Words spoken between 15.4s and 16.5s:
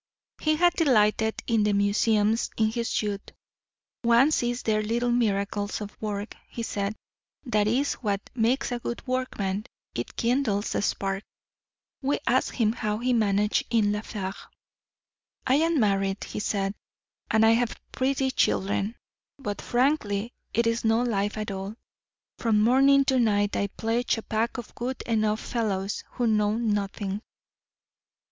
'I am married,' he